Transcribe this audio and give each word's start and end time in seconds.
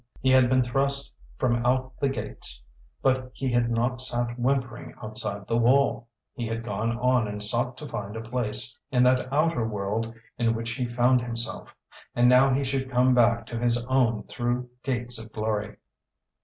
He 0.19 0.31
had 0.31 0.49
been 0.49 0.63
thrust 0.63 1.15
from 1.37 1.63
out 1.63 1.93
the 1.99 2.09
gates, 2.09 2.63
but 3.03 3.29
he 3.35 3.51
had 3.51 3.69
not 3.69 4.01
sat 4.01 4.35
whimpering 4.39 4.95
outside 4.99 5.45
the 5.47 5.59
wall. 5.59 6.07
He 6.33 6.47
had 6.47 6.63
gone 6.63 6.97
on 6.97 7.27
and 7.27 7.43
sought 7.43 7.77
to 7.77 7.87
find 7.87 8.15
a 8.15 8.21
place 8.21 8.75
in 8.89 9.03
that 9.03 9.31
outer 9.31 9.63
world 9.63 10.11
in 10.39 10.55
which 10.55 10.71
he 10.71 10.87
found 10.87 11.21
himself. 11.21 11.75
And 12.15 12.27
now 12.27 12.51
he 12.51 12.63
should 12.63 12.89
come 12.89 13.13
back 13.13 13.45
to 13.45 13.59
his 13.59 13.77
own 13.85 14.23
through 14.23 14.71
gates 14.81 15.19
of 15.19 15.31
glory. 15.31 15.77